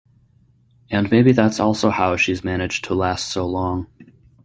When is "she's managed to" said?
2.15-2.95